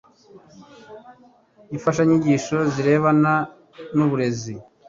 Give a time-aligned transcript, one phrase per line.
[1.69, 3.33] n imfashanyigisho zirebana
[3.95, 4.53] n uburezi